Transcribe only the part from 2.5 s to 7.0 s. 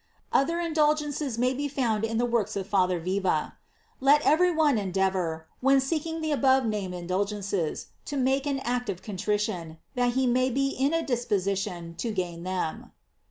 of Father Viva.* Let every one endeavor, when seeking the above named